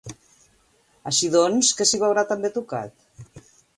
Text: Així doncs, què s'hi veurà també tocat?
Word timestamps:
Així 1.11 1.29
doncs, 1.35 1.69
què 1.81 1.87
s'hi 1.91 1.99
veurà 2.05 2.25
també 2.33 2.55
tocat? 2.57 3.45